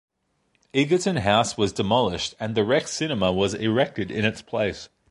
[0.73, 4.89] Egerton House was demolished and the Rex Cinema was erected in its place.